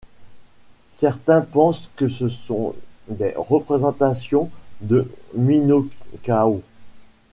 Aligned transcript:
Certains 0.89 1.41
pensent 1.41 1.91
que 1.95 2.07
ce 2.07 2.27
sont 2.27 2.73
des 3.07 3.33
représentations 3.37 4.49
de 4.79 5.07
Minhocão. 5.35 6.63